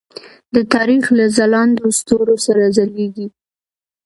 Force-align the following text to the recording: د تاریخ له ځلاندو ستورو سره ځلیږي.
د 0.55 0.57
تاریخ 0.73 1.03
له 1.17 1.25
ځلاندو 1.37 1.85
ستورو 1.99 2.35
سره 2.45 2.63
ځلیږي. 2.77 3.27